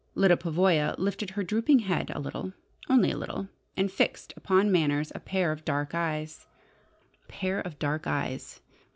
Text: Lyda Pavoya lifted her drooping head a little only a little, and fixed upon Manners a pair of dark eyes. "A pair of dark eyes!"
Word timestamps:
Lyda 0.15 0.35
Pavoya 0.35 0.95
lifted 0.97 1.29
her 1.29 1.43
drooping 1.43 1.77
head 1.77 2.09
a 2.09 2.17
little 2.19 2.53
only 2.89 3.11
a 3.11 3.17
little, 3.19 3.49
and 3.77 3.91
fixed 3.91 4.33
upon 4.35 4.71
Manners 4.71 5.11
a 5.13 5.19
pair 5.19 5.51
of 5.51 5.63
dark 5.63 5.93
eyes. 5.93 6.47
"A 7.23 7.27
pair 7.27 7.59
of 7.59 7.77
dark 7.77 8.07
eyes!" 8.07 8.61